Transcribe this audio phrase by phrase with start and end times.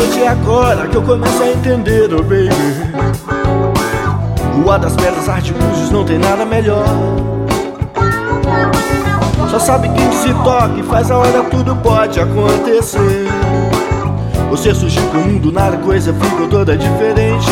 [0.00, 2.48] é agora que eu começo a entender, oh baby.
[4.54, 6.84] Rua das pedras, artifícios, não tem nada melhor.
[9.50, 13.26] Só sabe quem se toca e faz a hora tudo pode acontecer.
[14.50, 17.50] Você surgiu com o mundo, nada, coisa ficou toda diferente.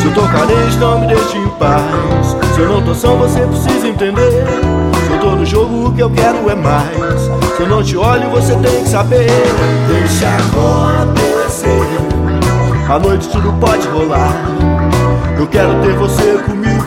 [0.00, 2.36] Se eu tô carente, não me deixe em paz.
[2.54, 4.44] Se eu não tô são, você precisa entender.
[5.26, 7.20] No jogo, o que eu quero é mais.
[7.56, 9.26] Se eu não te olho, você tem que saber.
[9.88, 11.82] Deixa acontecer.
[12.88, 14.32] A noite tudo pode rolar.
[15.38, 16.84] Eu quero ter você comigo.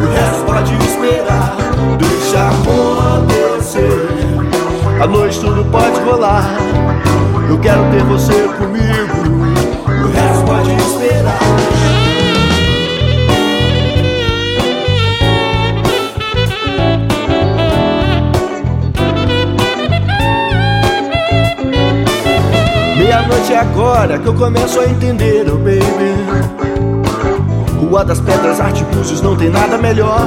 [0.00, 1.56] O resto pode esperar.
[1.98, 4.08] Deixa acontecer.
[5.02, 6.44] A noite tudo pode rolar.
[7.48, 9.59] Eu quero ter você comigo.
[23.10, 26.14] Meia-noite é agora que eu começo a entender, oh baby.
[27.80, 30.20] Rua das Pedras, artifícios, não tem nada melhor.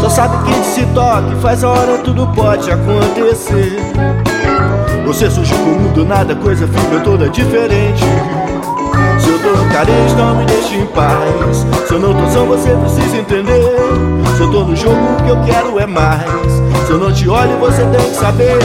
[0.00, 3.76] Só sabe quem se toca e faz a hora tudo pode acontecer.
[5.04, 8.04] Você surgiu com o mundo, nada, coisa fica toda diferente.
[9.18, 11.66] Se eu tô carente, não me deixe em paz.
[11.88, 14.19] Se eu não tô são, você precisa entender.
[14.40, 16.22] Se eu tô no jogo, o que eu quero é mais.
[16.86, 18.56] Se eu não te olho, você tem que saber.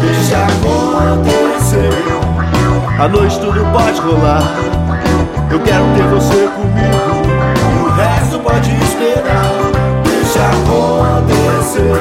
[0.00, 1.90] Deixa acontecer.
[2.98, 4.42] A noite tudo pode rolar.
[5.50, 7.20] Eu quero ter você comigo.
[7.70, 9.44] E o resto pode esperar.
[10.04, 12.00] Deixa acontecer.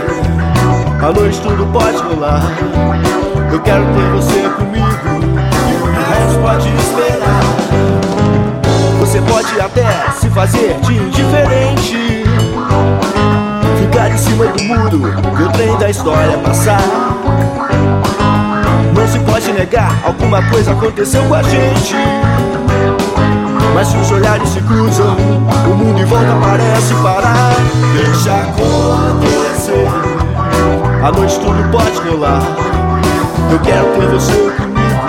[1.03, 2.41] A noite tudo pode rolar.
[3.51, 4.87] Eu quero ter você comigo.
[5.67, 7.43] E o resto pode esperar.
[9.01, 11.58] Você pode até se fazer de indiferente.
[15.99, 16.79] História passar.
[18.95, 21.93] Não se pode negar, alguma coisa aconteceu com a gente.
[23.73, 25.17] Mas se os olhares se cruzam,
[25.69, 27.53] o mundo em volta parece parar.
[27.93, 29.87] Deixa acontecer,
[31.03, 32.43] a noite tudo pode rolar.
[33.51, 35.01] Eu quero ter você comigo,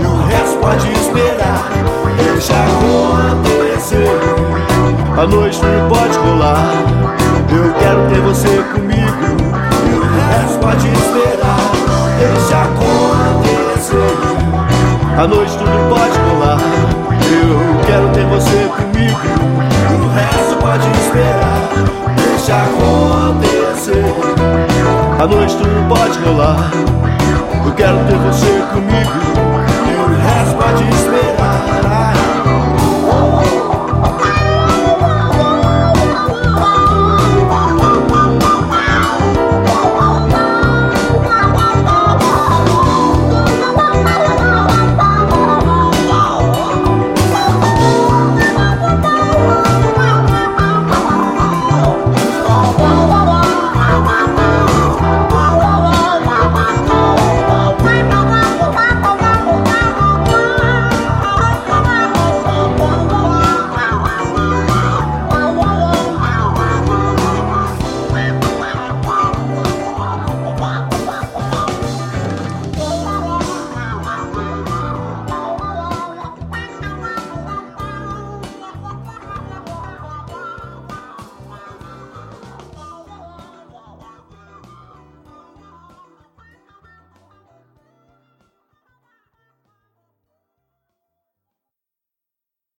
[0.00, 1.68] e o resto pode esperar.
[2.16, 4.18] Deixa acontecer,
[5.18, 6.72] a noite tudo pode rolar.
[7.52, 9.45] Eu quero ter você comigo,
[15.18, 16.58] À noite tudo pode rolar.
[17.32, 19.18] Eu quero ter você comigo.
[20.04, 21.70] O resto pode esperar.
[22.16, 24.04] Deixa acontecer.
[25.18, 26.70] À noite tudo pode rolar.
[27.64, 29.10] Eu quero ter você comigo.
[29.88, 32.05] E o resto pode esperar.